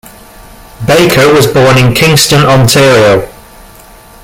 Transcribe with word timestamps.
Baker 0.87 1.31
was 1.31 1.45
born 1.45 1.77
in 1.77 1.93
Kingston, 1.93 2.43
Ontario. 2.43 3.31